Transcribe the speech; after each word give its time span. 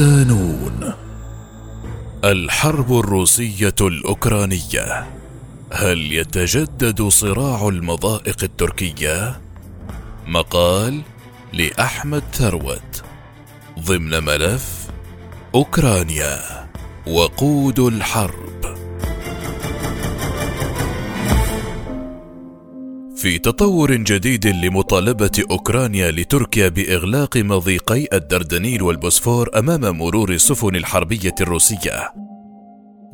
صدانون 0.00 0.92
الحرب 2.24 2.98
الروسية 2.98 3.74
الأوكرانية. 3.80 5.06
هل 5.72 6.12
يتجدد 6.12 7.02
صراع 7.02 7.68
المضائق 7.68 8.36
التركية؟ 8.42 9.40
مقال 10.26 11.00
لأحمد 11.52 12.22
ثروت. 12.32 13.02
ضمن 13.78 14.24
ملف 14.24 14.88
أوكرانيا 15.54 16.38
وقود 17.06 17.78
الحرب. 17.78 18.49
في 23.20 23.38
تطور 23.38 23.94
جديد 23.94 24.46
لمطالبة 24.46 25.44
أوكرانيا 25.50 26.10
لتركيا 26.10 26.68
بإغلاق 26.68 27.36
مضيقي 27.36 28.08
الدردنيل 28.12 28.82
والبوسفور 28.82 29.48
أمام 29.58 29.98
مرور 29.98 30.32
السفن 30.32 30.76
الحربية 30.76 31.34
الروسية. 31.40 32.12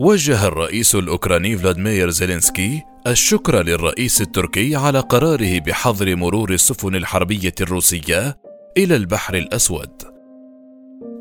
وجه 0.01 0.47
الرئيس 0.47 0.95
الأوكراني 0.95 1.59
فلاديمير 1.59 2.11
زيلينسكي 2.11 2.83
الشكر 3.07 3.63
للرئيس 3.63 4.21
التركي 4.21 4.77
على 4.77 5.01
قراره 5.01 5.61
بحظر 5.61 6.17
مرور 6.17 6.53
السفن 6.53 6.97
الحربية 6.97 7.55
الروسية 7.61 8.37
إلى 8.77 8.97
البحر 8.97 9.35
الأسود. 9.35 10.03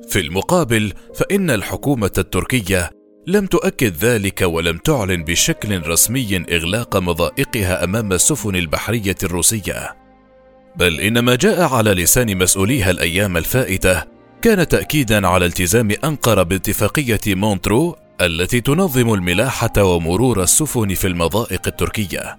في 0.09 0.19
المقابل 0.19 0.93
فإن 1.15 1.49
الحكومة 1.49 2.11
التركية 2.17 2.89
لم 3.27 3.45
تؤكد 3.45 4.05
ذلك 4.05 4.41
ولم 4.41 4.77
تعلن 4.77 5.23
بشكل 5.23 5.87
رسمي 5.87 6.45
إغلاق 6.51 6.97
مضائقها 6.97 7.83
أمام 7.83 8.13
السفن 8.13 8.55
البحرية 8.55 9.15
الروسية. 9.23 9.95
بل 10.75 10.99
إنما 10.99 11.35
جاء 11.35 11.61
على 11.73 11.93
لسان 11.93 12.37
مسؤوليها 12.37 12.91
الأيام 12.91 13.37
الفائتة 13.37 14.03
كان 14.41 14.67
تاكيدا 14.67 15.27
على 15.27 15.45
التزام 15.45 15.91
أنقرة 16.03 16.43
باتفاقية 16.43 17.19
مونترو 17.27 17.95
التي 18.21 18.61
تنظم 18.61 19.13
الملاحة 19.13 19.83
ومرور 19.83 20.43
السفن 20.43 20.93
في 20.93 21.07
المضائق 21.07 21.61
التركية. 21.67 22.37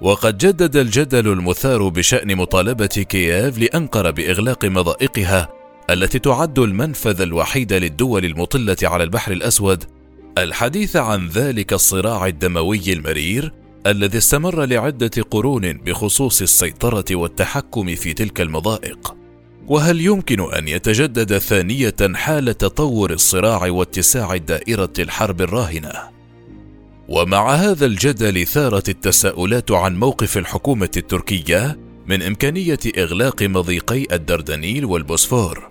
وقد 0.00 0.38
جدد 0.38 0.76
الجدل 0.76 1.28
المثار 1.28 1.88
بشأن 1.88 2.36
مطالبة 2.36 2.86
كييف 2.86 3.58
لأنقرة 3.58 4.10
بإغلاق 4.10 4.64
مضائقها 4.64 5.48
التي 5.90 6.18
تعد 6.18 6.58
المنفذ 6.58 7.20
الوحيد 7.20 7.72
للدول 7.72 8.24
المطلة 8.24 8.76
على 8.82 9.04
البحر 9.04 9.32
الأسود 9.32 9.99
الحديث 10.38 10.96
عن 10.96 11.28
ذلك 11.28 11.72
الصراع 11.72 12.26
الدموي 12.26 12.92
المرير 12.92 13.52
الذي 13.86 14.18
استمر 14.18 14.64
لعدة 14.64 15.10
قرون 15.30 15.72
بخصوص 15.72 16.42
السيطرة 16.42 17.04
والتحكم 17.10 17.94
في 17.94 18.12
تلك 18.12 18.40
المضائق. 18.40 19.14
وهل 19.66 20.00
يمكن 20.00 20.54
أن 20.54 20.68
يتجدد 20.68 21.38
ثانية 21.38 21.96
حال 22.14 22.58
تطور 22.58 23.10
الصراع 23.10 23.70
واتساع 23.70 24.36
دائرة 24.36 24.92
الحرب 24.98 25.40
الراهنة؟ 25.40 25.92
ومع 27.08 27.54
هذا 27.54 27.86
الجدل 27.86 28.46
ثارت 28.46 28.88
التساؤلات 28.88 29.70
عن 29.70 29.96
موقف 29.96 30.38
الحكومة 30.38 30.90
التركية 30.96 31.78
من 32.06 32.22
إمكانية 32.22 32.78
إغلاق 32.98 33.42
مضيقي 33.42 34.06
الدردنيل 34.12 34.84
والبوسفور. 34.84 35.70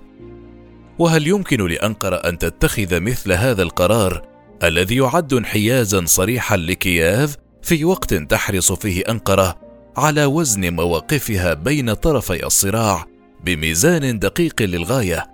وهل 1.00 1.28
يمكن 1.28 1.68
لأنقرة 1.68 2.16
أن 2.16 2.38
تتخذ 2.38 3.00
مثل 3.00 3.32
هذا 3.32 3.64
القرار 3.64 4.29
الذي 4.64 4.96
يعد 4.96 5.34
انحيازا 5.34 6.06
صريحا 6.06 6.58
لكييف 6.58 7.36
في 7.62 7.86
وقت 7.86 8.14
تحرص 8.14 8.72
فيه 8.72 9.04
أنقرة 9.10 9.56
على 9.98 10.26
وزن 10.26 10.74
مواقفها 10.74 11.54
بين 11.54 11.94
طرفي 11.94 12.46
الصراع 12.46 13.06
بميزان 13.44 14.20
دقيق 14.20 14.62
للغاية 14.62 15.28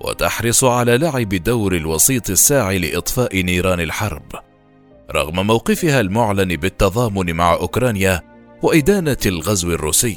وتحرص 0.00 0.64
على 0.64 0.98
لعب 0.98 1.28
دور 1.28 1.76
الوسيط 1.76 2.30
الساعي 2.30 2.78
لإطفاء 2.78 3.42
نيران 3.42 3.80
الحرب. 3.80 4.32
رغم 5.10 5.46
موقفها 5.46 6.00
المعلن 6.00 6.56
بالتضامن 6.56 7.34
مع 7.34 7.52
أوكرانيا 7.54 8.22
وإدانة 8.62 9.16
الغزو 9.26 9.72
الروسي. 9.72 10.16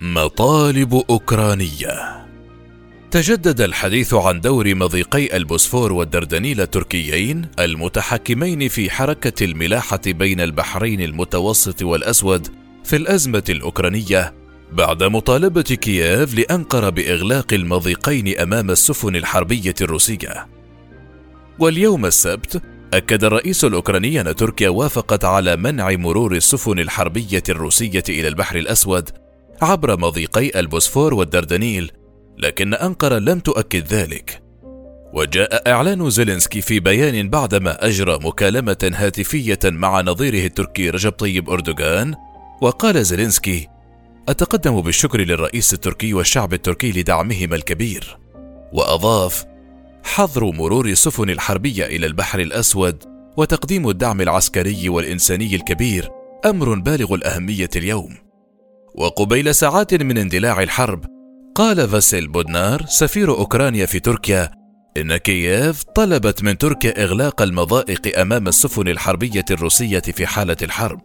مطالب 0.00 0.94
أوكرانية 1.10 2.25
تجدد 3.16 3.60
الحديث 3.60 4.14
عن 4.14 4.40
دور 4.40 4.74
مضيقي 4.74 5.36
البوسفور 5.36 5.92
والدردنيل 5.92 6.60
التركيين 6.60 7.48
المتحكمين 7.58 8.68
في 8.68 8.90
حركة 8.90 9.44
الملاحة 9.44 10.00
بين 10.06 10.40
البحرين 10.40 11.00
المتوسط 11.00 11.82
والأسود 11.82 12.48
في 12.84 12.96
الأزمة 12.96 13.42
الأوكرانية 13.48 14.34
بعد 14.72 15.02
مطالبة 15.02 15.62
كييف 15.62 16.34
لأنقرة 16.34 16.88
بإغلاق 16.88 17.52
المضيقين 17.52 18.38
أمام 18.38 18.70
السفن 18.70 19.16
الحربية 19.16 19.74
الروسية. 19.80 20.46
واليوم 21.58 22.06
السبت 22.06 22.62
أكد 22.94 23.24
الرئيس 23.24 23.64
الأوكراني 23.64 24.20
أن 24.20 24.36
تركيا 24.36 24.68
وافقت 24.68 25.24
على 25.24 25.56
منع 25.56 25.90
مرور 25.90 26.34
السفن 26.34 26.78
الحربية 26.78 27.42
الروسية 27.48 28.04
إلى 28.08 28.28
البحر 28.28 28.56
الأسود 28.56 29.10
عبر 29.62 30.00
مضيقي 30.00 30.60
البوسفور 30.60 31.14
والدردنيل 31.14 31.92
لكن 32.38 32.74
أنقرة 32.74 33.18
لم 33.18 33.40
تؤكد 33.40 33.86
ذلك. 33.86 34.42
وجاء 35.12 35.70
إعلان 35.70 36.10
زيلينسكي 36.10 36.60
في 36.60 36.80
بيان 36.80 37.30
بعدما 37.30 37.86
أجرى 37.86 38.18
مكالمة 38.22 38.90
هاتفية 38.94 39.58
مع 39.64 40.00
نظيره 40.00 40.46
التركي 40.46 40.90
رجب 40.90 41.12
طيب 41.12 41.50
أردوغان 41.50 42.14
وقال 42.62 43.04
زيلينسكي 43.04 43.68
أتقدم 44.28 44.80
بالشكر 44.80 45.20
للرئيس 45.20 45.72
التركي 45.72 46.14
والشعب 46.14 46.54
التركي 46.54 46.92
لدعمهما 46.92 47.56
الكبير. 47.56 48.18
وأضاف 48.72 49.44
حظر 50.04 50.44
مرور 50.44 50.86
السفن 50.86 51.30
الحربية 51.30 51.86
إلى 51.86 52.06
البحر 52.06 52.40
الأسود 52.40 53.04
وتقديم 53.36 53.88
الدعم 53.88 54.20
العسكري 54.20 54.88
والإنساني 54.88 55.54
الكبير 55.54 56.10
أمر 56.46 56.74
بالغ 56.74 57.14
الأهمية 57.14 57.70
اليوم. 57.76 58.14
وقبيل 58.94 59.54
ساعات 59.54 59.94
من 59.94 60.18
اندلاع 60.18 60.62
الحرب 60.62 61.15
قال 61.56 61.88
فاسيل 61.88 62.28
بودنار 62.28 62.86
سفير 62.86 63.30
أوكرانيا 63.30 63.86
في 63.86 64.00
تركيا 64.00 64.50
إن 64.96 65.16
كييف 65.16 65.82
طلبت 65.82 66.42
من 66.42 66.58
تركيا 66.58 67.04
إغلاق 67.04 67.42
المضائق 67.42 68.18
أمام 68.18 68.48
السفن 68.48 68.88
الحربية 68.88 69.44
الروسية 69.50 70.00
في 70.00 70.26
حالة 70.26 70.56
الحرب. 70.62 71.00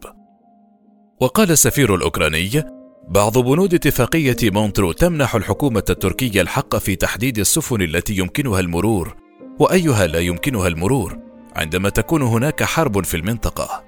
وقال 1.21 1.51
السفير 1.51 1.95
الأوكراني: 1.95 2.63
بعض 3.09 3.37
بنود 3.37 3.73
اتفاقية 3.73 4.35
مونترو 4.43 4.91
تمنح 4.91 5.35
الحكومة 5.35 5.83
التركية 5.89 6.41
الحق 6.41 6.75
في 6.75 6.95
تحديد 6.95 7.39
السفن 7.39 7.81
التي 7.81 8.17
يمكنها 8.17 8.59
المرور، 8.59 9.15
وأيها 9.59 10.07
لا 10.07 10.19
يمكنها 10.19 10.67
المرور، 10.67 11.19
عندما 11.55 11.89
تكون 11.89 12.21
هناك 12.21 12.63
حرب 12.63 13.05
في 13.05 13.17
المنطقة. 13.17 13.83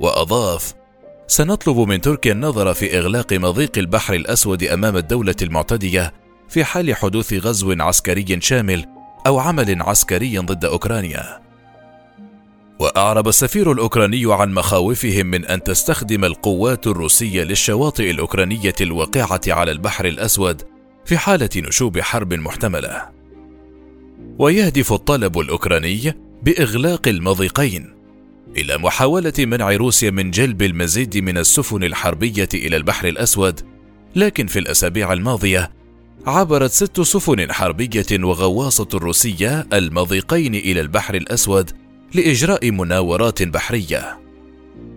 وأضاف: 0.00 0.74
سنطلب 1.26 1.78
من 1.78 2.00
تركيا 2.00 2.32
النظر 2.32 2.74
في 2.74 2.98
إغلاق 2.98 3.32
مضيق 3.32 3.78
البحر 3.78 4.14
الأسود 4.14 4.62
أمام 4.62 4.96
الدولة 4.96 5.34
المعتدية 5.42 6.12
في 6.48 6.64
حال 6.64 6.96
حدوث 6.96 7.32
غزو 7.32 7.72
عسكري 7.80 8.40
شامل 8.40 8.84
أو 9.26 9.38
عمل 9.38 9.82
عسكري 9.82 10.38
ضد 10.38 10.64
أوكرانيا. 10.64 11.40
وأعرب 12.78 13.28
السفير 13.28 13.72
الأوكراني 13.72 14.24
عن 14.26 14.54
مخاوفهم 14.54 15.26
من 15.26 15.44
أن 15.46 15.62
تستخدم 15.62 16.24
القوات 16.24 16.86
الروسية 16.86 17.42
للشواطئ 17.42 18.10
الأوكرانية 18.10 18.74
الواقعة 18.80 19.40
على 19.48 19.72
البحر 19.72 20.04
الأسود 20.04 20.62
في 21.04 21.18
حالة 21.18 21.50
نشوب 21.56 22.00
حرب 22.00 22.34
محتملة. 22.34 23.08
ويهدف 24.38 24.92
الطلب 24.92 25.38
الأوكراني 25.38 26.14
بإغلاق 26.42 27.08
المضيقين 27.08 27.94
إلى 28.56 28.78
محاولة 28.78 29.32
منع 29.38 29.72
روسيا 29.72 30.10
من 30.10 30.30
جلب 30.30 30.62
المزيد 30.62 31.18
من 31.18 31.38
السفن 31.38 31.84
الحربية 31.84 32.48
إلى 32.54 32.76
البحر 32.76 33.08
الأسود 33.08 33.60
لكن 34.16 34.46
في 34.46 34.58
الأسابيع 34.58 35.12
الماضية 35.12 35.70
عبرت 36.26 36.70
ست 36.70 37.00
سفن 37.00 37.52
حربية 37.52 38.06
وغواصة 38.12 38.88
روسية 38.94 39.66
المضيقين 39.72 40.54
إلى 40.54 40.80
البحر 40.80 41.14
الأسود 41.14 41.70
لإجراء 42.14 42.70
مناورات 42.70 43.42
بحرية. 43.42 44.18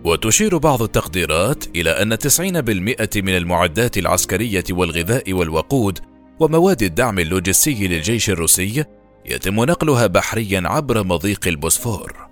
وتشير 0.04 0.58
بعض 0.58 0.82
التقديرات 0.82 1.64
إلى 1.76 1.90
أن 1.90 2.18
90% 2.18 3.22
من 3.22 3.36
المعدات 3.36 3.98
العسكرية 3.98 4.64
والغذاء 4.70 5.32
والوقود 5.32 5.98
ومواد 6.40 6.82
الدعم 6.82 7.18
اللوجستي 7.18 7.88
للجيش 7.88 8.30
الروسي 8.30 8.84
يتم 9.26 9.64
نقلها 9.64 10.06
بحريا 10.06 10.62
عبر 10.64 11.04
مضيق 11.04 11.48
البوسفور. 11.48 12.27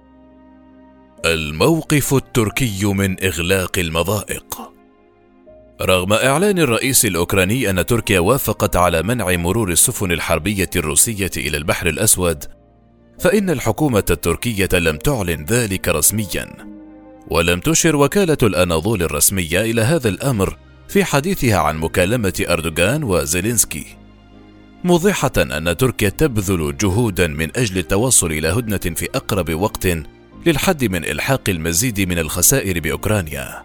الموقف 1.32 2.14
التركي 2.14 2.84
من 2.84 3.24
إغلاق 3.24 3.78
المضائق. 3.78 4.58
رغم 5.82 6.12
إعلان 6.12 6.58
الرئيس 6.58 7.04
الأوكراني 7.04 7.70
أن 7.70 7.86
تركيا 7.86 8.20
وافقت 8.20 8.76
على 8.76 9.02
منع 9.02 9.36
مرور 9.36 9.70
السفن 9.70 10.12
الحربية 10.12 10.70
الروسية 10.76 11.30
إلى 11.36 11.56
البحر 11.56 11.86
الأسود 11.86 12.44
فإن 13.18 13.50
الحكومة 13.50 14.04
التركية 14.10 14.68
لم 14.72 14.96
تعلن 14.96 15.44
ذلك 15.44 15.88
رسميا. 15.88 16.52
ولم 17.28 17.60
تشر 17.60 17.96
وكالة 17.96 18.38
الأناضول 18.42 19.02
الرسمية 19.02 19.60
إلى 19.60 19.82
هذا 19.82 20.08
الأمر 20.08 20.58
في 20.88 21.04
حديثها 21.04 21.56
عن 21.56 21.76
مكالمة 21.76 22.44
أردوغان 22.48 23.04
وزيلينسكي. 23.04 23.86
موضحة 24.84 25.32
أن 25.38 25.76
تركيا 25.76 26.08
تبذل 26.08 26.76
جهودا 26.76 27.26
من 27.26 27.56
أجل 27.56 27.78
التوصل 27.78 28.32
إلى 28.32 28.48
هدنة 28.48 28.94
في 28.96 29.08
أقرب 29.14 29.54
وقت 29.54 29.86
للحد 30.46 30.84
من 30.84 31.04
إلحاق 31.04 31.42
المزيد 31.48 32.00
من 32.00 32.18
الخسائر 32.18 32.80
بأوكرانيا. 32.80 33.62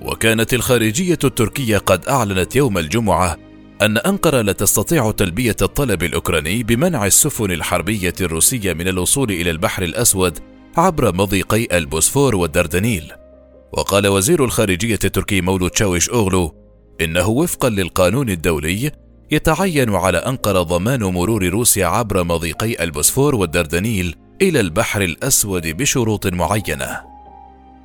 وكانت 0.00 0.54
الخارجية 0.54 1.18
التركية 1.24 1.78
قد 1.78 2.06
أعلنت 2.06 2.56
يوم 2.56 2.78
الجمعة 2.78 3.36
أن 3.82 3.98
أنقرة 3.98 4.40
لا 4.40 4.52
تستطيع 4.52 5.10
تلبية 5.10 5.56
الطلب 5.62 6.02
الأوكراني 6.02 6.62
بمنع 6.62 7.06
السفن 7.06 7.50
الحربية 7.50 8.12
الروسية 8.20 8.72
من 8.72 8.88
الوصول 8.88 9.30
إلى 9.30 9.50
البحر 9.50 9.82
الأسود 9.82 10.38
عبر 10.76 11.14
مضيقي 11.14 11.78
البوسفور 11.78 12.36
والدردنيل. 12.36 13.12
وقال 13.72 14.06
وزير 14.06 14.44
الخارجية 14.44 14.98
التركي 15.04 15.40
مولود 15.40 15.76
شاويش 15.76 16.10
أوغلو 16.10 16.54
إنه 17.00 17.28
وفقا 17.28 17.68
للقانون 17.68 18.30
الدولي 18.30 18.90
يتعين 19.30 19.94
على 19.94 20.18
أنقرة 20.18 20.62
ضمان 20.62 21.04
مرور 21.04 21.48
روسيا 21.48 21.86
عبر 21.86 22.24
مضيقي 22.24 22.84
البوسفور 22.84 23.34
والدردنيل 23.34 24.16
إلى 24.42 24.60
البحر 24.60 25.02
الأسود 25.02 25.66
بشروط 25.66 26.26
معينة. 26.26 27.00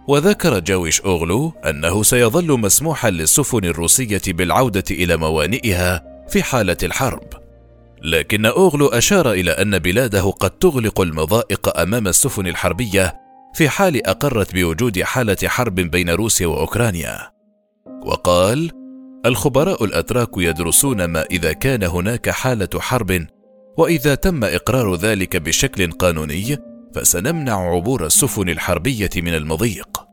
وذكر 0.07 0.59
جاويش 0.59 1.01
أوغلو 1.01 1.53
أنه 1.65 2.03
سيظل 2.03 2.59
مسموحا 2.59 3.09
للسفن 3.09 3.65
الروسية 3.65 4.21
بالعودة 4.27 4.83
إلى 4.91 5.17
موانئها 5.17 6.03
في 6.29 6.43
حالة 6.43 6.77
الحرب. 6.83 7.23
لكن 8.01 8.45
أوغلو 8.45 8.87
أشار 8.87 9.31
إلى 9.31 9.51
أن 9.51 9.79
بلاده 9.79 10.29
قد 10.29 10.49
تغلق 10.49 11.01
المضائق 11.01 11.79
أمام 11.79 12.07
السفن 12.07 12.47
الحربية 12.47 13.15
في 13.53 13.69
حال 13.69 14.07
أقرت 14.07 14.53
بوجود 14.53 15.01
حالة 15.01 15.37
حرب 15.45 15.75
بين 15.75 16.09
روسيا 16.09 16.47
وأوكرانيا. 16.47 17.31
وقال: 18.05 18.71
الخبراء 19.25 19.83
الأتراك 19.83 20.29
يدرسون 20.37 21.05
ما 21.05 21.23
إذا 21.23 21.53
كان 21.53 21.83
هناك 21.83 22.29
حالة 22.29 22.69
حرب 22.79 23.27
وإذا 23.77 24.15
تم 24.15 24.43
إقرار 24.43 24.95
ذلك 24.95 25.37
بشكل 25.37 25.91
قانوني 25.91 26.57
فسنمنع 26.95 27.75
عبور 27.75 28.05
السفن 28.05 28.49
الحربية 28.49 29.09
من 29.17 29.33
المضيق. 29.33 30.03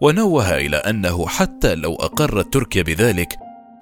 ونوه 0.00 0.56
إلى 0.56 0.76
أنه 0.76 1.26
حتى 1.26 1.74
لو 1.74 1.94
أقرت 1.94 2.52
تركيا 2.52 2.82
بذلك 2.82 3.28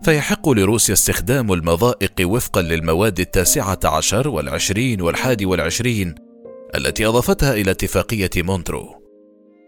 فيحق 0.05 0.49
لروسيا 0.49 0.95
استخدام 0.95 1.53
المضائق 1.53 2.13
وفقا 2.21 2.63
للمواد 2.63 3.21
التاسعة 3.21 3.79
عشر 3.85 4.29
والعشرين 4.29 5.01
والحادي 5.01 5.47
والعشرين 5.47 6.15
التي 6.75 7.07
أضافتها 7.07 7.55
إلى 7.55 7.71
اتفاقية 7.71 8.31
مونترو 8.37 9.05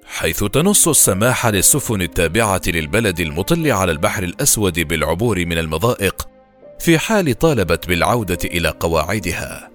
حيث 0.06 0.44
تنص 0.44 0.88
السماح 0.88 1.47
للسفن 1.47 2.02
التابعة 2.02 2.62
للبلد 2.67 3.20
المطل 3.20 3.70
على 3.70 3.93
البحر 3.93 4.23
الأسود 4.23 4.81
بالعبور 4.81 5.47
من 5.47 5.59
المضائق 5.59 6.29
في 6.78 6.99
حال 6.99 7.38
طالبت 7.38 7.88
بالعودة 7.88 8.38
إلى 8.44 8.69
قواعدها. 8.69 9.70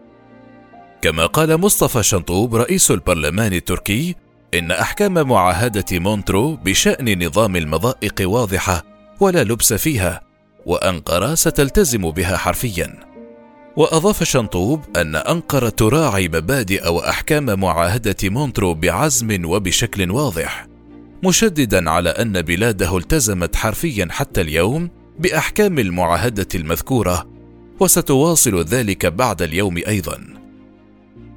كما 1.01 1.25
قال 1.25 1.57
مصطفى 1.57 2.03
شنطوب 2.03 2.55
رئيس 2.55 2.91
البرلمان 2.91 3.53
التركي 3.53 4.15
إن 4.53 4.71
أحكام 4.71 5.13
معاهدة 5.27 5.85
مونترو 5.91 6.55
بشأن 6.55 7.25
نظام 7.25 7.55
المضائق 7.55 8.15
واضحة 8.21 8.83
ولا 9.19 9.43
لبس 9.43 9.73
فيها، 9.73 10.21
وأنقرة 10.65 11.35
ستلتزم 11.35 12.11
بها 12.11 12.37
حرفيًا. 12.37 12.99
وأضاف 13.77 14.23
شنطوب 14.23 14.97
أن 14.97 15.15
أنقرة 15.15 15.69
تراعي 15.69 16.27
مبادئ 16.27 16.89
وأحكام 16.89 17.59
معاهدة 17.59 18.15
مونترو 18.23 18.73
بعزم 18.73 19.45
وبشكل 19.45 20.11
واضح، 20.11 20.67
مشددا 21.23 21.89
على 21.89 22.09
أن 22.09 22.41
بلاده 22.41 22.97
التزمت 22.97 23.55
حرفيا 23.55 24.07
حتى 24.11 24.41
اليوم 24.41 24.89
بأحكام 25.19 25.79
المعاهدة 25.79 26.47
المذكورة، 26.55 27.27
وستواصل 27.79 28.63
ذلك 28.63 29.05
بعد 29.05 29.41
اليوم 29.41 29.77
أيضا. 29.77 30.41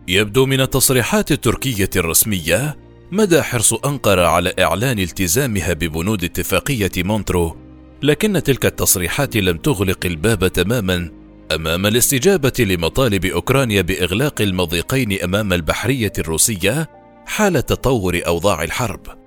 يبدو 0.09 0.47
من 0.47 0.61
التصريحات 0.61 1.33
التركية 1.33 1.91
الرسمية 1.97 2.77
مدى 3.13 3.43
حرص 3.43 3.73
أنقرة 3.73 4.27
على 4.27 4.55
إعلان 4.59 4.99
التزامها 4.99 5.73
ببنود 5.73 6.25
اتفاقية 6.25 6.91
مونترو، 6.97 7.57
لكن 8.03 8.43
تلك 8.43 8.67
التصريحات 8.67 9.37
لم 9.37 9.57
تغلق 9.57 10.07
الباب 10.07 10.49
تماما 10.49 11.11
أمام 11.55 11.87
الاستجابة 11.87 12.53
لمطالب 12.59 13.25
أوكرانيا 13.25 13.83
بإغلاق 13.83 14.43
المضيقين 14.43 15.23
أمام 15.23 15.53
البحرية 15.53 16.13
الروسية 16.19 16.89
حال 17.27 17.67
تطور 17.67 18.21
أوضاع 18.27 18.63
الحرب 18.63 19.24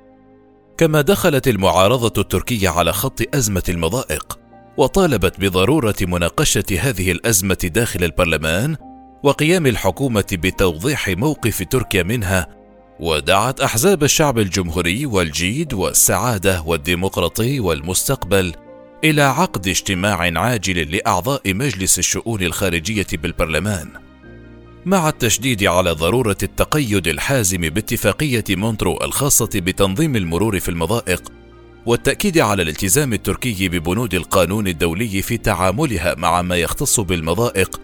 كما 0.78 1.02
دخلت 1.02 1.48
المعارضة 1.48 2.22
التركية 2.22 2.70
على 2.70 2.94
خط 2.94 3.36
أزمة 3.36 3.64
المضائق 3.70 4.40
وطالبت 4.78 5.40
بضرورة 5.40 5.96
مناقشة 6.02 6.66
هذه 6.80 7.12
الأزمة 7.12 7.58
داخل 7.64 8.04
البرلمان 8.04 8.76
وقيام 9.24 9.66
الحكومة 9.66 10.26
بتوضيح 10.32 11.10
موقف 11.10 11.64
تركيا 11.64 12.04
منها 12.04 12.48
ودعت 13.00 13.62
أحزاب 13.62 14.04
الشعب 14.04 14.40
الجمهوري 14.40 15.06
والجيد 15.06 15.74
والسعادة 15.74 16.62
والديمقراطي 16.62 17.60
والمستقبل 17.60 18.54
إلى 19.04 19.22
عقد 19.22 19.68
اجتماع 19.68 20.40
عاجل 20.40 20.92
لأعضاء 20.96 21.54
مجلس 21.54 22.00
الشؤون 22.00 22.42
الخارجية 22.42 23.08
بالبرلمان. 23.14 24.07
مع 24.88 25.10
التشديد 25.10 25.64
على 25.64 25.92
ضرورة 25.92 26.38
التقيد 26.44 27.08
الحازم 27.08 27.58
باتفاقية 27.58 28.44
مونترو 28.50 28.98
الخاصة 29.04 29.50
بتنظيم 29.56 30.16
المرور 30.16 30.60
في 30.60 30.70
المضائق 30.70 31.32
والتأكيد 31.86 32.38
على 32.38 32.62
الالتزام 32.62 33.14
التركي 33.14 33.70
ببنود 33.70 34.14
القانون 34.14 34.68
الدولي 34.68 35.22
في 35.22 35.38
تعاملها 35.38 36.16
مع 36.16 36.42
ما 36.42 36.56
يختص 36.56 37.00
بالمضائق 37.00 37.82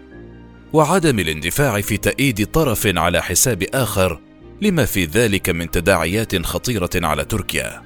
وعدم 0.72 1.18
الاندفاع 1.18 1.80
في 1.80 1.96
تأييد 1.96 2.46
طرف 2.46 2.86
على 2.86 3.22
حساب 3.22 3.62
آخر 3.74 4.20
لما 4.62 4.84
في 4.84 5.04
ذلك 5.04 5.50
من 5.50 5.70
تداعيات 5.70 6.46
خطيرة 6.46 6.90
على 6.94 7.24
تركيا. 7.24 7.82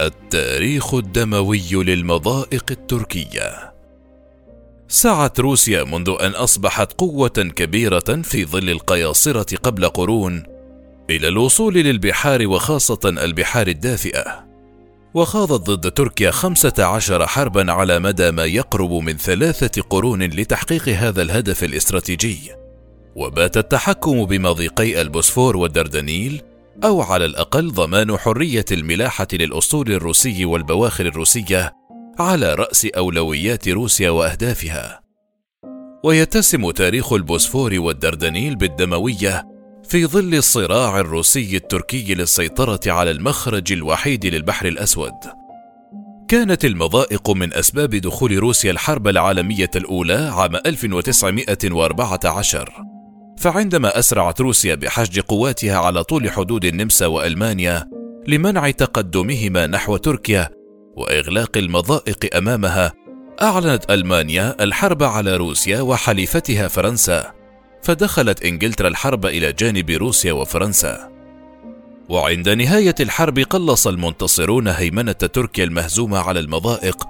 التاريخ 0.00 0.94
الدموي 0.94 1.70
للمضائق 1.72 2.64
التركية 2.70 3.67
سعت 4.88 5.40
روسيا 5.40 5.84
منذ 5.84 6.16
أن 6.20 6.30
أصبحت 6.30 6.92
قوة 6.92 7.28
كبيرة 7.28 8.22
في 8.22 8.44
ظل 8.44 8.70
القياصرة 8.70 9.56
قبل 9.56 9.88
قرون 9.88 10.42
إلى 11.10 11.28
الوصول 11.28 11.74
للبحار 11.74 12.46
وخاصة 12.46 12.98
البحار 13.04 13.66
الدافئة. 13.66 14.48
وخاضت 15.14 15.70
ضد 15.70 15.92
تركيا 15.92 16.30
خمسة 16.30 16.84
عشر 16.84 17.26
حربا 17.26 17.72
على 17.72 17.98
مدى 17.98 18.30
ما 18.30 18.44
يقرب 18.44 18.92
من 18.92 19.16
ثلاثة 19.16 19.82
قرون 19.82 20.22
لتحقيق 20.22 20.88
هذا 20.88 21.22
الهدف 21.22 21.64
الاستراتيجي. 21.64 22.38
وبات 23.16 23.56
التحكم 23.56 24.24
بمضيقي 24.24 25.00
البوسفور 25.00 25.56
والدردنيل 25.56 26.42
أو 26.84 27.02
على 27.02 27.24
الأقل 27.24 27.72
ضمان 27.72 28.16
حرية 28.16 28.64
الملاحة 28.72 29.28
للأسطول 29.32 29.92
الروسي 29.92 30.44
والبواخر 30.44 31.06
الروسية 31.06 31.77
على 32.18 32.54
رأس 32.54 32.84
أولويات 32.84 33.68
روسيا 33.68 34.10
وأهدافها. 34.10 35.00
ويتسم 36.04 36.70
تاريخ 36.70 37.12
البوسفور 37.12 37.78
والدردنيل 37.78 38.56
بالدموية 38.56 39.44
في 39.88 40.06
ظل 40.06 40.34
الصراع 40.34 41.00
الروسي 41.00 41.56
التركي 41.56 42.14
للسيطرة 42.14 42.80
على 42.86 43.10
المخرج 43.10 43.72
الوحيد 43.72 44.26
للبحر 44.26 44.66
الأسود. 44.66 45.12
كانت 46.28 46.64
المضائق 46.64 47.30
من 47.30 47.54
أسباب 47.54 47.90
دخول 47.90 48.38
روسيا 48.38 48.70
الحرب 48.70 49.08
العالمية 49.08 49.70
الأولى 49.76 50.32
عام 50.34 50.56
1914 50.56 52.72
فعندما 53.38 53.98
أسرعت 53.98 54.40
روسيا 54.40 54.74
بحشد 54.74 55.20
قواتها 55.20 55.78
على 55.78 56.04
طول 56.04 56.30
حدود 56.30 56.64
النمسا 56.64 57.06
وألمانيا 57.06 57.90
لمنع 58.26 58.70
تقدمهما 58.70 59.66
نحو 59.66 59.96
تركيا 59.96 60.57
وإغلاق 60.98 61.56
المضائق 61.56 62.36
أمامها 62.36 62.92
أعلنت 63.42 63.90
ألمانيا 63.90 64.56
الحرب 64.60 65.02
على 65.02 65.36
روسيا 65.36 65.80
وحليفتها 65.80 66.68
فرنسا 66.68 67.32
فدخلت 67.82 68.44
إنجلترا 68.44 68.88
الحرب 68.88 69.26
إلى 69.26 69.52
جانب 69.52 69.90
روسيا 69.90 70.32
وفرنسا 70.32 71.10
وعند 72.08 72.48
نهاية 72.48 72.94
الحرب 73.00 73.38
قلص 73.38 73.86
المنتصرون 73.86 74.68
هيمنة 74.68 75.12
تركيا 75.12 75.64
المهزومة 75.64 76.18
على 76.18 76.40
المضائق 76.40 77.04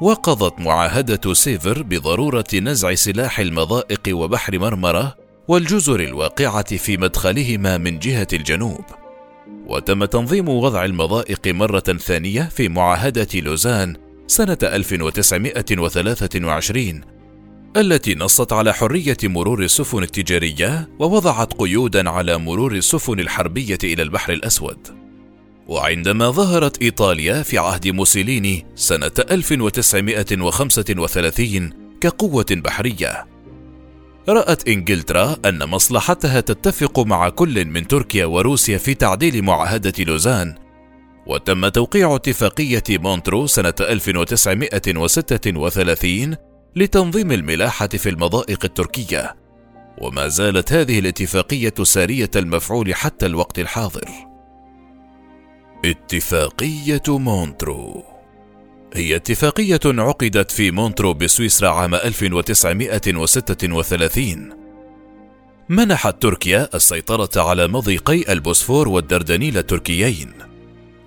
وقضت 0.00 0.60
معاهدة 0.60 1.34
سيفر 1.34 1.82
بضرورة 1.82 2.44
نزع 2.54 2.94
سلاح 2.94 3.40
المضائق 3.40 4.00
وبحر 4.12 4.58
مرمرة 4.58 5.14
والجزر 5.48 6.00
الواقعة 6.00 6.76
في 6.76 6.96
مدخلهما 6.96 7.78
من 7.78 7.98
جهة 7.98 8.28
الجنوب. 8.32 8.84
وتم 9.66 10.04
تنظيم 10.04 10.48
وضع 10.48 10.84
المضائق 10.84 11.46
مرة 11.46 11.80
ثانية 11.80 12.42
في 12.42 12.68
معاهدة 12.68 13.28
لوزان 13.34 13.96
سنة 14.26 14.58
1923 14.62 17.18
التي 17.76 18.14
نصت 18.14 18.52
على 18.52 18.74
حرية 18.74 19.16
مرور 19.22 19.62
السفن 19.62 20.02
التجارية 20.02 20.88
ووضعت 20.98 21.52
قيودا 21.52 22.10
على 22.10 22.38
مرور 22.38 22.72
السفن 22.72 23.20
الحربية 23.20 23.78
إلى 23.84 24.02
البحر 24.02 24.32
الأسود. 24.32 24.78
وعندما 25.66 26.30
ظهرت 26.30 26.82
إيطاليا 26.82 27.42
في 27.42 27.58
عهد 27.58 27.88
موسوليني 27.88 28.66
سنة 28.74 29.10
1935 29.30 31.70
كقوة 32.00 32.46
بحرية. 32.50 33.26
رأت 34.28 34.68
إنجلترا 34.68 35.36
أن 35.44 35.68
مصلحتها 35.68 36.40
تتفق 36.40 37.00
مع 37.00 37.28
كل 37.28 37.64
من 37.64 37.88
تركيا 37.88 38.26
وروسيا 38.26 38.78
في 38.78 38.94
تعديل 38.94 39.42
معاهدة 39.42 40.04
لوزان، 40.04 40.54
وتم 41.26 41.68
توقيع 41.68 42.14
اتفاقية 42.14 42.82
مونترو 42.90 43.46
سنة 43.46 43.74
1936 43.80 46.36
لتنظيم 46.76 47.32
الملاحة 47.32 47.88
في 47.88 48.08
المضائق 48.08 48.64
التركية، 48.64 49.36
وما 49.98 50.28
زالت 50.28 50.72
هذه 50.72 50.98
الاتفاقية 50.98 51.74
سارية 51.82 52.30
المفعول 52.36 52.94
حتى 52.94 53.26
الوقت 53.26 53.58
الحاضر. 53.58 54.08
اتفاقية 55.84 57.02
مونترو. 57.08 58.17
هي 58.94 59.16
اتفاقية 59.16 59.80
عقدت 59.84 60.50
في 60.50 60.70
مونترو 60.70 61.14
بسويسرا 61.14 61.68
عام 61.68 61.94
1936 61.94 64.50
منحت 65.68 66.22
تركيا 66.22 66.68
السيطرة 66.74 67.30
على 67.36 67.68
مضيقي 67.68 68.32
البوسفور 68.32 68.88
والدردنيل 68.88 69.58
التركيين 69.58 70.32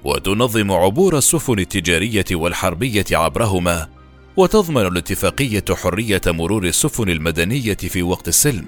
وتنظم 0.03 0.71
عبور 0.71 1.17
السفن 1.17 1.59
التجارية 1.59 2.25
والحربية 2.31 3.05
عبرهما 3.11 3.87
وتضمن 4.37 4.85
الاتفاقية 4.85 5.65
حرية 5.71 6.21
مرور 6.27 6.65
السفن 6.65 7.09
المدنية 7.09 7.73
في 7.73 8.03
وقت 8.03 8.27
السلم 8.27 8.65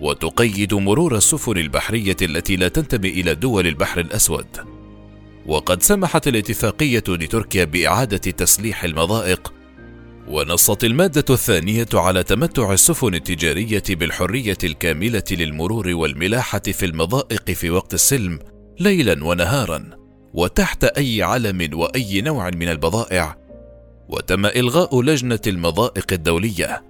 وتقيد 0.00 0.74
مرور 0.74 1.16
السفن 1.16 1.58
البحرية 1.58 2.16
التي 2.22 2.56
لا 2.56 2.68
تنتمي 2.68 3.08
إلى 3.08 3.34
دول 3.34 3.66
البحر 3.66 4.00
الأسود. 4.00 4.46
وقد 5.46 5.82
سمحت 5.82 6.28
الاتفاقية 6.28 7.04
لتركيا 7.08 7.64
بإعادة 7.64 8.16
تسليح 8.16 8.84
المضائق 8.84 9.52
ونصت 10.28 10.84
المادة 10.84 11.24
الثانية 11.30 11.88
على 11.94 12.22
تمتع 12.22 12.72
السفن 12.72 13.14
التجارية 13.14 13.82
بالحرية 13.90 14.58
الكاملة 14.64 15.22
للمرور 15.30 15.88
والملاحة 15.88 16.58
في 16.58 16.86
المضائق 16.86 17.50
في 17.50 17.70
وقت 17.70 17.94
السلم 17.94 18.38
ليلا 18.80 19.24
ونهارا 19.24 19.90
وتحت 20.34 20.84
أي 20.84 21.22
علم 21.22 21.70
وأي 21.72 22.20
نوع 22.20 22.50
من 22.50 22.68
البضائع 22.68 23.36
وتم 24.08 24.46
إلغاء 24.46 25.02
لجنة 25.02 25.40
المضائق 25.46 26.12
الدولية 26.12 26.82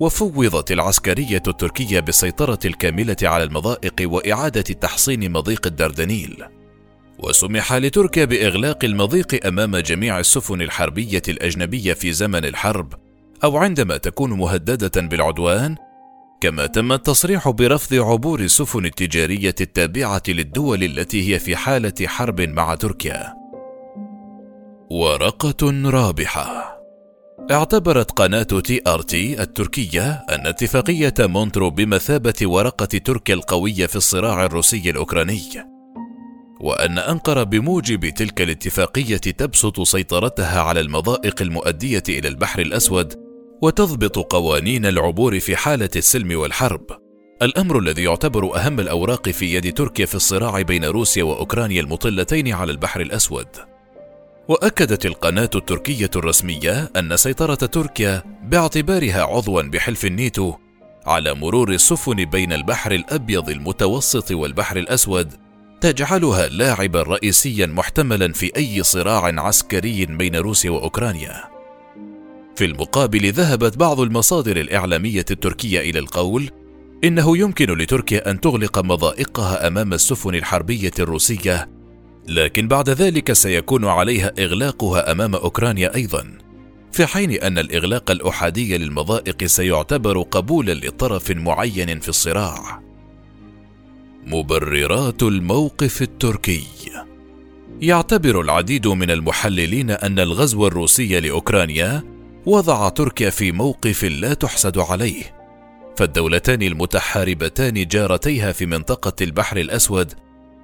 وفوضت 0.00 0.72
العسكرية 0.72 1.42
التركية 1.48 2.00
بالسيطرة 2.00 2.58
الكاملة 2.64 3.16
على 3.22 3.44
المضائق 3.44 3.94
وإعادة 4.00 4.60
تحصين 4.60 5.32
مضيق 5.32 5.66
الدردنيل. 5.66 6.44
وسمح 7.22 7.72
لتركيا 7.72 8.24
بإغلاق 8.24 8.84
المضيق 8.84 9.46
أمام 9.46 9.76
جميع 9.76 10.18
السفن 10.18 10.62
الحربية 10.62 11.22
الأجنبية 11.28 11.92
في 11.92 12.12
زمن 12.12 12.44
الحرب 12.44 12.94
أو 13.44 13.56
عندما 13.56 13.96
تكون 13.96 14.32
مهددة 14.32 15.00
بالعدوان 15.00 15.76
كما 16.40 16.66
تم 16.66 16.92
التصريح 16.92 17.48
برفض 17.48 17.94
عبور 17.94 18.40
السفن 18.40 18.86
التجارية 18.86 19.54
التابعة 19.60 20.22
للدول 20.28 20.84
التي 20.84 21.34
هي 21.34 21.38
في 21.38 21.56
حالة 21.56 21.94
حرب 22.06 22.40
مع 22.40 22.74
تركيا. 22.74 23.34
ورقة 24.90 25.90
رابحة. 25.90 26.80
اعتبرت 27.50 28.10
قناة 28.10 28.42
تي 28.42 28.82
آر 28.86 29.02
تي 29.02 29.42
التركية 29.42 30.10
أن 30.30 30.46
اتفاقية 30.46 31.14
مونترو 31.20 31.70
بمثابة 31.70 32.34
ورقة 32.42 32.84
تركيا 32.84 33.34
القوية 33.34 33.86
في 33.86 33.96
الصراع 33.96 34.44
الروسي 34.44 34.90
الأوكراني 34.90 35.69
وأن 36.60 36.98
أنقرة 36.98 37.42
بموجب 37.42 38.08
تلك 38.14 38.42
الاتفاقية 38.42 39.16
تبسط 39.16 39.80
سيطرتها 39.80 40.60
على 40.60 40.80
المضائق 40.80 41.42
المؤدية 41.42 42.02
إلى 42.08 42.28
البحر 42.28 42.60
الأسود 42.60 43.14
وتضبط 43.62 44.18
قوانين 44.18 44.86
العبور 44.86 45.40
في 45.40 45.56
حالة 45.56 45.90
السلم 45.96 46.38
والحرب. 46.38 46.86
الأمر 47.42 47.78
الذي 47.78 48.02
يعتبر 48.02 48.56
أهم 48.56 48.80
الأوراق 48.80 49.28
في 49.28 49.54
يد 49.54 49.74
تركيا 49.74 50.06
في 50.06 50.14
الصراع 50.14 50.62
بين 50.62 50.84
روسيا 50.84 51.24
وأوكرانيا 51.24 51.80
المطلتين 51.80 52.52
على 52.52 52.72
البحر 52.72 53.00
الأسود. 53.00 53.46
وأكدت 54.48 55.06
القناة 55.06 55.50
التركية 55.54 56.10
الرسمية 56.16 56.90
أن 56.96 57.16
سيطرة 57.16 57.54
تركيا 57.54 58.22
باعتبارها 58.42 59.22
عضوا 59.22 59.62
بحلف 59.62 60.04
النيتو 60.04 60.54
على 61.06 61.34
مرور 61.34 61.72
السفن 61.72 62.24
بين 62.24 62.52
البحر 62.52 62.92
الأبيض 62.92 63.48
المتوسط 63.48 64.32
والبحر 64.32 64.76
الأسود 64.76 65.49
تجعلها 65.80 66.48
لاعبا 66.48 67.02
رئيسيا 67.02 67.66
محتملا 67.66 68.32
في 68.32 68.52
أي 68.56 68.82
صراع 68.82 69.40
عسكري 69.40 70.06
بين 70.06 70.36
روسيا 70.36 70.70
وأوكرانيا. 70.70 71.50
في 72.56 72.64
المقابل 72.64 73.32
ذهبت 73.32 73.76
بعض 73.76 74.00
المصادر 74.00 74.56
الإعلامية 74.56 75.24
التركية 75.30 75.80
إلى 75.80 75.98
القول 75.98 76.50
إنه 77.04 77.38
يمكن 77.38 77.78
لتركيا 77.78 78.30
أن 78.30 78.40
تغلق 78.40 78.78
مضائقها 78.78 79.66
أمام 79.66 79.92
السفن 79.92 80.34
الحربية 80.34 80.90
الروسية 80.98 81.68
لكن 82.28 82.68
بعد 82.68 82.90
ذلك 82.90 83.32
سيكون 83.32 83.84
عليها 83.84 84.32
إغلاقها 84.38 85.12
أمام 85.12 85.34
أوكرانيا 85.34 85.94
أيضا 85.94 86.38
في 86.92 87.06
حين 87.06 87.30
أن 87.30 87.58
الإغلاق 87.58 88.10
الأحادي 88.10 88.78
للمضائق 88.78 89.44
سيعتبر 89.44 90.22
قبولا 90.22 90.74
لطرف 90.74 91.30
معين 91.30 92.00
في 92.00 92.08
الصراع. 92.08 92.89
مبررات 94.26 95.22
الموقف 95.22 96.02
التركي. 96.02 96.62
يعتبر 97.80 98.40
العديد 98.40 98.86
من 98.86 99.10
المحللين 99.10 99.90
أن 99.90 100.18
الغزو 100.18 100.66
الروسي 100.66 101.20
لأوكرانيا 101.20 102.02
وضع 102.46 102.88
تركيا 102.88 103.30
في 103.30 103.52
موقف 103.52 104.04
لا 104.04 104.34
تحسد 104.34 104.78
عليه 104.78 105.22
فالدولتان 105.96 106.62
المتحاربتان 106.62 107.86
جارتيها 107.86 108.52
في 108.52 108.66
منطقة 108.66 109.12
البحر 109.20 109.56
الأسود 109.56 110.12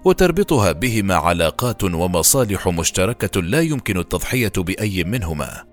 وتربطها 0.04 0.72
بهما 0.72 1.14
علاقات 1.14 1.84
ومصالح 1.84 2.68
مشتركة 2.68 3.40
لا 3.40 3.60
يمكن 3.60 3.98
التضحية 3.98 4.52
بأي 4.56 5.04
منهما. 5.04 5.64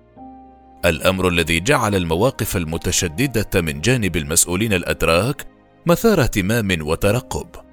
الأمر 0.84 1.28
الذي 1.28 1.60
جعل 1.60 1.94
المواقف 1.94 2.56
المتشددة 2.56 3.60
من 3.60 3.80
جانب 3.80 4.16
المسؤولين 4.16 4.72
الاتراك 4.72 5.46
مثار 5.86 6.20
اهتمام 6.20 6.78
وترقب. 6.80 7.63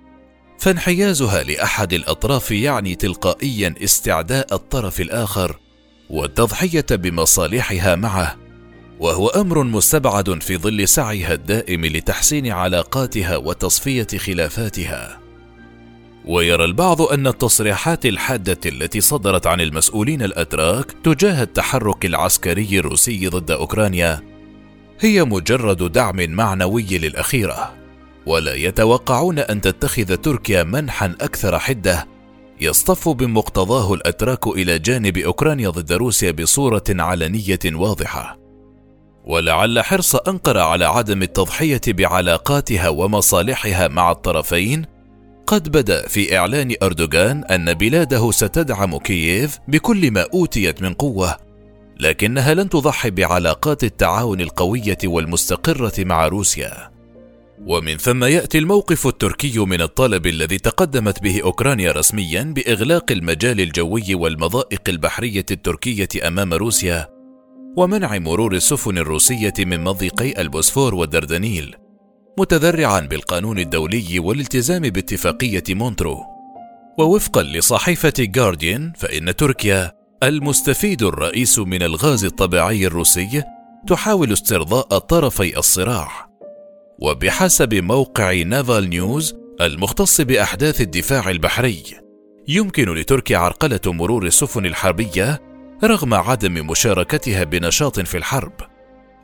فانحيازها 0.62 1.44
لأحد 1.44 1.94
الأطراف 1.94 2.52
يعني 2.52 2.96
تلقائيا 2.96 3.76
استعداء 3.84 4.54
الطرف 4.54 5.02
الآخر 5.02 5.60
والتضحية 6.10 6.86
بمصالحها 6.92 7.96
معه 7.96 8.38
وهو 9.00 9.28
أمر 9.28 9.64
مستبعد 9.64 10.44
في 10.44 10.58
ظل 10.58 10.88
سعيها 10.88 11.34
الدائم 11.34 11.86
لتحسين 11.86 12.52
علاقاتها 12.52 13.38
وتصفية 13.38 14.08
خلافاتها. 14.18 15.20
ويرى 16.26 16.66
البعض 16.66 17.02
أن 17.02 17.28
التصريحات 17.28 18.06
الحادة 18.06 18.60
التي 18.66 19.02
صدرت 19.02 19.48
عن 19.48 19.62
المسؤولين 19.62 20.22
الاتراك 20.22 20.86
تجاه 21.04 21.44
التحرك 21.44 22.06
العسكري 22.06 22.80
الروسي 22.80 23.28
ضد 23.28 23.52
أوكرانيا 23.52 24.22
هي 25.00 25.24
مجرد 25.24 25.92
دعم 25.92 26.30
معنوي 26.30 26.98
للأخيرة. 26.98 27.81
ولا 28.26 28.54
يتوقعون 28.54 29.40
أن 29.40 29.62
تتخذ 29.62 30.16
تركيا 30.16 30.64
منحا 30.64 31.16
أكثر 31.22 31.60
حدة. 31.60 32.08
يصطف 32.62 33.10
بمقتضاه 33.10 33.94
الأتراك 33.94 34.48
إلى 34.48 34.80
جانب 34.80 35.18
أوكرانيا 35.18 35.70
ضد 35.70 35.92
روسيا 35.92 36.32
بصورة 36.32 36.84
علنية 36.90 37.60
واضحة. 37.66 38.38
ولعل 39.26 39.82
حرص 39.82 40.16
أنقرة 40.16 40.62
على 40.62 40.86
عدم 40.86 41.24
التضحية 41.24 41.82
بعلاقاتها 41.88 42.90
ومصالحها 42.90 43.88
مع 43.88 44.12
الطرفين 44.12 44.86
قد 45.48 45.70
بدأ 45.70 46.08
في 46.08 46.38
إعلان 46.38 46.76
أردوغان 46.84 47.44
أن 47.44 47.74
بلاده 47.74 48.32
ستدعم 48.32 48.98
كييف 48.98 49.60
بكل 49.68 50.12
ما 50.12 50.26
أوتيت 50.34 50.82
من 50.82 50.94
قوة 50.94 51.38
لكنها 52.00 52.54
لن 52.54 52.70
تضحي 52.70 53.10
بعلاقات 53.10 53.84
التعاون 53.84 54.42
القوية 54.42 54.98
والمستقرة 55.04 55.94
مع 56.00 56.28
روسيا. 56.28 56.92
ومن 57.66 57.98
ثم 57.98 58.24
يأتي 58.24 58.58
الموقف 58.58 59.08
التركي 59.08 59.60
من 59.60 59.82
الطلب 59.82 60.28
الذي 60.28 60.58
تقدمت 60.58 61.24
به 61.24 61.42
أوكرانيا 61.44 61.92
رسميا 61.92 62.44
بإغلاق 62.44 63.12
المجال 63.12 63.62
الجوي 63.62 64.16
والمضائق 64.16 64.82
البحرية 64.88 65.46
التركية 65.52 66.28
أمام 66.28 66.54
روسيا 66.54 67.08
ومنع 67.78 68.18
مرور 68.18 68.54
السفن 68.54 68.98
الروسية 68.98 69.54
من 69.60 69.84
مضيقي 69.84 70.42
البوسفور 70.42 70.96
والدردنيل 70.96 71.76
متذرعا 72.40 73.00
بالقانون 73.00 73.60
الدولي 73.60 74.20
والالتزام 74.20 74.82
باتفاقية 74.82 75.64
مونترو. 75.70 76.18
ووفقا 77.00 77.44
لصحيفة 77.44 78.14
جارديان 78.20 78.94
فإن 78.98 79.36
تركيا 79.36 79.92
المستفيد 80.24 81.04
الرئيس 81.04 81.60
من 81.60 81.84
الغاز 81.84 82.26
الطبيعي 82.26 82.88
الروسي 82.88 83.44
تحاول 83.88 84.32
استرضاء 84.32 84.98
طرفي 84.98 85.58
الصراع. 85.58 86.31
وبحسب 87.02 87.74
موقع 87.74 88.34
نافال 88.34 88.90
نيوز 88.90 89.36
المختص 89.62 90.22
بأحداث 90.22 90.82
الدفاع 90.82 91.30
البحري 91.30 91.84
يمكن 92.48 92.94
لتركيا 92.94 93.38
عرقلة 93.38 93.80
مرور 93.86 94.26
السفن 94.26 94.66
الحربية 94.66 95.42
رغم 95.84 96.14
عدم 96.14 96.68
مشاركتها 96.68 97.44
بنشاط 97.44 98.00
في 98.00 98.18
الحرب. 98.18 98.54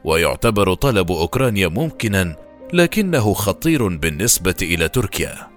ويعتبر 0.03 0.73
طلب 0.73 1.11
أوكرانيا 1.11 1.67
ممكنا 1.67 2.35
لكنه 2.73 3.33
خطير 3.33 3.87
بالنسبة 3.87 4.55
إلى 4.61 4.89
تركيا. 4.89 5.47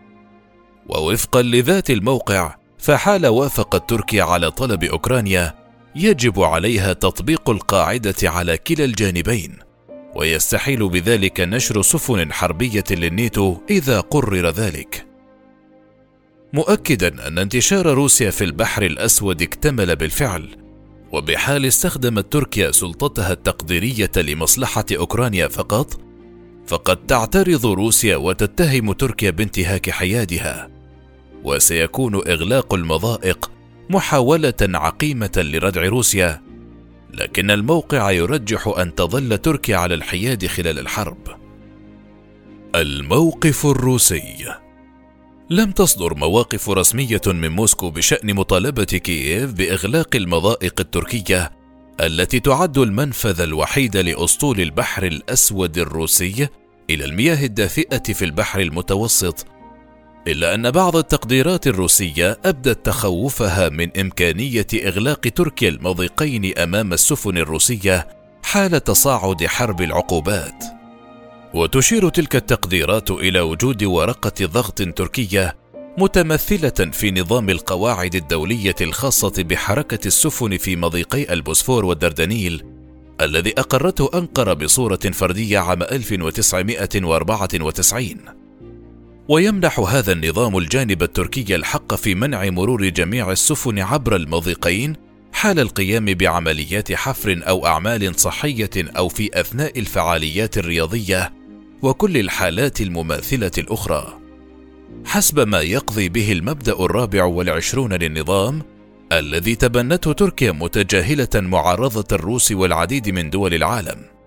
ووفقا 0.88 1.42
لذات 1.42 1.90
الموقع 1.90 2.56
فحال 2.78 3.26
وافقت 3.26 3.90
تركيا 3.90 4.22
على 4.22 4.50
طلب 4.50 4.84
أوكرانيا 4.84 5.54
يجب 5.96 6.40
عليها 6.40 6.92
تطبيق 6.92 7.50
القاعدة 7.50 8.14
على 8.22 8.58
كلا 8.58 8.84
الجانبين. 8.84 9.69
ويستحيل 10.14 10.88
بذلك 10.88 11.40
نشر 11.40 11.82
سفن 11.82 12.32
حربية 12.32 12.84
للنيتو 12.90 13.56
إذا 13.70 14.00
قرر 14.00 14.50
ذلك. 14.50 15.06
مؤكدا 16.52 17.26
أن 17.26 17.38
انتشار 17.38 17.86
روسيا 17.86 18.30
في 18.30 18.44
البحر 18.44 18.82
الأسود 18.82 19.42
اكتمل 19.42 19.96
بالفعل 19.96 20.48
وبحال 21.12 21.66
استخدمت 21.66 22.32
تركيا 22.32 22.70
سلطتها 22.70 23.32
التقديرية 23.32 24.10
لمصلحة 24.16 24.84
أوكرانيا 24.96 25.48
فقط 25.48 26.00
فقد 26.66 27.06
تعترض 27.06 27.66
روسيا 27.66 28.16
وتتهم 28.16 28.92
تركيا 28.92 29.30
بانتهاك 29.30 29.90
حيادها 29.90 30.70
وسيكون 31.44 32.14
إغلاق 32.14 32.74
المضائق 32.74 33.50
محاولة 33.90 34.54
عقيمة 34.60 35.32
لردع 35.36 35.82
روسيا 35.82 36.42
لكن 37.14 37.50
الموقع 37.50 38.10
يرجح 38.10 38.74
أن 38.78 38.94
تظل 38.94 39.38
تركيا 39.38 39.76
على 39.76 39.94
الحياد 39.94 40.46
خلال 40.46 40.78
الحرب. 40.78 41.28
الموقف 42.74 43.66
الروسي. 43.66 44.54
لم 45.50 45.70
تصدر 45.70 46.14
مواقف 46.14 46.70
رسمية 46.70 47.20
من 47.26 47.48
موسكو 47.48 47.90
بشأن 47.90 48.34
مطالبة 48.34 48.84
كييف 48.84 49.52
بإغلاق 49.52 50.16
المضائق 50.16 50.80
التركية 50.80 51.50
التي 52.00 52.40
تعد 52.40 52.78
المنفذ 52.78 53.40
الوحيد 53.40 53.96
لأسطول 53.96 54.60
البحر 54.60 55.06
الأسود 55.06 55.78
الروسي 55.78 56.48
إلى 56.90 57.04
المياه 57.04 57.44
الدافئة 57.44 58.12
في 58.12 58.24
البحر 58.24 58.60
المتوسط 58.60 59.46
إلا 60.28 60.54
أن 60.54 60.70
بعض 60.70 60.96
التقديرات 60.96 61.66
الروسية 61.66 62.38
أبدت 62.44 62.86
تخوفها 62.86 63.68
من 63.68 63.98
إمكانية 63.98 64.66
إغلاق 64.74 65.20
تركيا 65.20 65.68
المضيقين 65.68 66.58
أمام 66.58 66.92
السفن 66.92 67.38
الروسية 67.38 68.08
حال 68.42 68.84
تصاعد 68.84 69.46
حرب 69.46 69.82
العقوبات. 69.82 70.64
وتشير 71.54 72.08
تلك 72.08 72.36
التقديرات 72.36 73.10
إلى 73.10 73.40
وجود 73.40 73.84
ورقة 73.84 74.46
ضغط 74.46 74.82
تركية 74.82 75.56
متمثلة 75.98 76.90
في 76.92 77.10
نظام 77.10 77.50
القواعد 77.50 78.14
الدولية 78.14 78.74
الخاصة 78.80 79.42
بحركة 79.42 80.06
السفن 80.06 80.56
في 80.56 80.76
مضيقي 80.76 81.32
البوسفور 81.32 81.84
والدردنيل 81.84 82.64
الذي 83.20 83.54
أقرته 83.58 84.10
أنقرة 84.14 84.52
بصورة 84.52 85.00
فردية 85.12 85.58
عام 85.58 85.82
1994 85.82 88.39
ويمنح 89.30 89.80
هذا 89.80 90.12
النظام 90.12 90.58
الجانب 90.58 91.02
التركي 91.02 91.54
الحق 91.54 91.94
في 91.94 92.14
منع 92.14 92.50
مرور 92.50 92.88
جميع 92.88 93.32
السفن 93.32 93.78
عبر 93.78 94.16
المضيقين 94.16 94.96
حال 95.32 95.60
القيام 95.60 96.04
بعمليات 96.04 96.92
حفر 96.92 97.40
أو 97.48 97.66
أعمال 97.66 98.20
صحية 98.20 98.70
أو 98.76 99.08
في 99.08 99.40
أثناء 99.40 99.78
الفعاليات 99.78 100.58
الرياضية 100.58 101.32
وكل 101.82 102.16
الحالات 102.16 102.80
المماثلة 102.80 103.50
الأخرى. 103.58 104.18
حسب 105.04 105.48
ما 105.48 105.60
يقضي 105.60 106.08
به 106.08 106.32
المبدأ 106.32 106.72
الرابع 106.72 107.24
والعشرون 107.24 107.92
للنظام 107.92 108.62
الذي 109.12 109.54
تبنته 109.54 110.12
تركيا 110.12 110.52
متجاهلة 110.52 111.28
معارضة 111.34 112.16
الروس 112.16 112.52
والعديد 112.52 113.08
من 113.08 113.30
دول 113.30 113.54
العالم. 113.54 114.19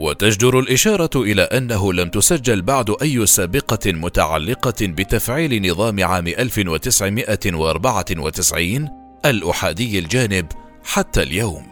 وتجدر 0.00 0.58
الإشارة 0.58 1.10
إلى 1.16 1.42
أنه 1.42 1.92
لم 1.92 2.08
تسجل 2.08 2.62
بعد 2.62 2.96
أي 3.02 3.26
سابقة 3.26 3.92
متعلقة 3.92 4.74
بتفعيل 4.80 5.70
نظام 5.70 6.04
عام 6.04 6.26
1994 6.26 8.88
الأحادي 9.24 9.98
الجانب 9.98 10.46
حتى 10.84 11.22
اليوم. 11.22 11.66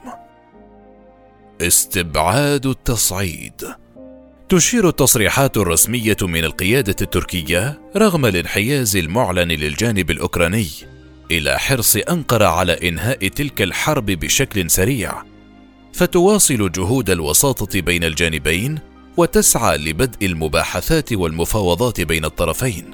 استبعاد 1.60 2.66
التصعيد 2.66 3.62
تشير 4.48 4.88
التصريحات 4.88 5.56
الرسمية 5.56 6.16
من 6.22 6.44
القيادة 6.44 6.96
التركية 7.02 7.80
رغم 7.96 8.26
الانحياز 8.26 8.96
المعلن 8.96 9.52
للجانب 9.52 10.10
الأوكراني 10.10 10.68
إلى 11.30 11.58
حرص 11.58 11.96
أنقرة 11.96 12.46
على 12.46 12.88
إنهاء 12.88 13.28
تلك 13.28 13.62
الحرب 13.62 14.06
بشكل 14.06 14.70
سريع 14.70 15.22
فتواصل 15.96 16.72
جهود 16.72 17.10
الوساطة 17.10 17.80
بين 17.80 18.04
الجانبين 18.04 18.78
وتسعى 19.16 19.78
لبدء 19.78 20.26
المباحثات 20.26 21.12
والمفاوضات 21.12 22.00
بين 22.00 22.24
الطرفين. 22.24 22.84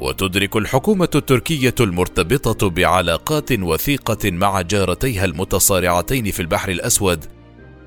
وتدرك 0.00 0.56
الحكومة 0.56 1.08
التركية 1.14 1.74
المرتبطة 1.80 2.70
بعلاقات 2.70 3.52
وثيقة 3.52 4.30
مع 4.30 4.60
جارتيها 4.60 5.24
المتصارعتين 5.24 6.30
في 6.30 6.40
البحر 6.40 6.70
الأسود 6.70 7.24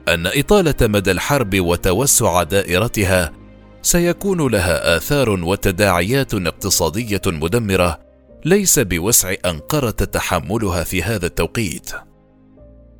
أن 0.07 0.27
إطالة 0.27 0.75
مدى 0.81 1.11
الحرب 1.11 1.59
وتوسع 1.59 2.43
دائرتها 2.43 3.31
سيكون 3.81 4.51
لها 4.51 4.97
آثار 4.97 5.29
وتداعيات 5.29 6.33
اقتصادية 6.33 7.21
مدمرة 7.27 7.99
ليس 8.45 8.79
بوسع 8.79 9.33
أنقرة 9.45 9.89
تحملها 9.89 10.83
في 10.83 11.03
هذا 11.03 11.25
التوقيت. 11.25 12.08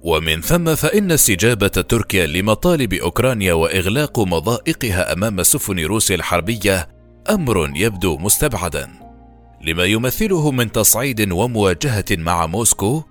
ومن 0.01 0.41
ثم 0.41 0.75
فإن 0.75 1.12
استجابة 1.12 1.67
تركيا 1.67 2.27
لمطالب 2.27 2.93
أوكرانيا 2.93 3.53
وإغلاق 3.53 4.19
مضائقها 4.19 5.13
أمام 5.13 5.43
سفن 5.43 5.79
روسيا 5.79 6.15
الحربية 6.15 6.89
أمر 7.29 7.71
يبدو 7.75 8.17
مستبعدا. 8.17 8.89
لما 9.62 9.85
يمثله 9.85 10.51
من 10.51 10.71
تصعيد 10.71 11.31
ومواجهة 11.31 12.05
مع 12.12 12.47
موسكو 12.47 13.03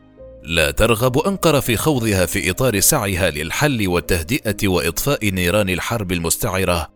لا 0.42 0.70
ترغب 0.70 1.18
أنقرة 1.18 1.60
في 1.60 1.76
خوضها 1.76 2.26
في 2.26 2.50
إطار 2.50 2.80
سعيها 2.80 3.30
للحل 3.30 3.88
والتهدئة 3.88 4.68
وإطفاء 4.68 5.30
نيران 5.30 5.68
الحرب 5.68 6.12
المستعرة 6.12 6.88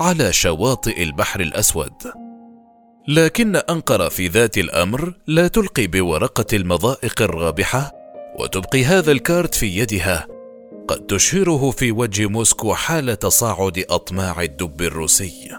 على 0.00 0.32
شواطئ 0.32 1.02
البحر 1.02 1.40
الأسود. 1.40 1.92
لكن 3.08 3.56
أنقرة 3.56 4.08
في 4.08 4.28
ذات 4.28 4.58
الأمر 4.58 5.14
لا 5.26 5.48
تلقي 5.48 5.86
بورقة 5.86 6.56
المضائق 6.56 7.22
الرابحة 7.22 8.01
وتبقي 8.38 8.84
هذا 8.84 9.12
الكارت 9.12 9.54
في 9.54 9.66
يدها. 9.78 10.26
قد 10.88 11.06
تشهره 11.06 11.70
في 11.70 11.92
وجه 11.92 12.26
موسكو 12.26 12.74
حال 12.74 13.18
تصاعد 13.18 13.84
أطماع 13.90 14.42
الدب 14.42 14.82
الروسي. 14.82 15.50